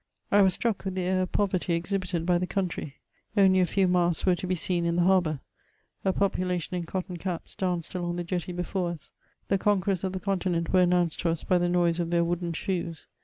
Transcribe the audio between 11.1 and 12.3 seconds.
to us by the noise of their